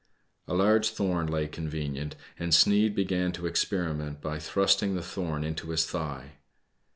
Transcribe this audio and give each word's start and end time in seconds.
A 0.47 0.55
large 0.55 0.89
thorn 0.89 1.27
lay 1.27 1.45
convenient, 1.45 2.15
and 2.39 2.55
Sneid 2.55 2.95
began 2.95 3.31
to 3.33 3.45
experiment 3.45 4.19
by 4.19 4.37
thrwbing 4.39 4.95
the 4.95 5.03
thorn 5.03 5.43
into 5.43 5.69
his 5.69 5.85
thigh. 5.85 6.37